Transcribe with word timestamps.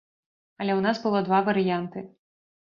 Але 0.63 0.71
ў 0.75 0.81
нас 0.87 0.97
было 1.03 1.21
два 1.27 1.43
варыянты. 1.51 2.05